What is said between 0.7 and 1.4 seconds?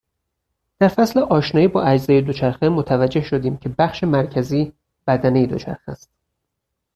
در فصل